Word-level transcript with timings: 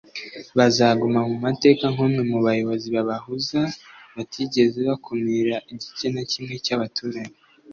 Azaguma 0.67 1.19
mu 1.29 1.37
mateka 1.45 1.83
nk’umwe 1.93 2.21
mu 2.29 2.37
bayobozi 2.45 2.87
b’abahuza" 2.95 3.61
batigeze 4.15 4.79
bakumira 4.89 5.55
igice 5.73 6.05
na 6.13 6.23
kimwe 6.31 6.55
cy’abaturage 6.65 7.33